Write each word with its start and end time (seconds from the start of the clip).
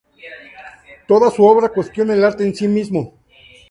Toda 1.07 1.29
su 1.29 1.45
obra 1.45 1.69
cuestiona 1.69 2.15
el 2.15 2.23
arte 2.23 2.43
en 2.43 2.55
sí 2.55 2.67
mismo. 2.67 3.19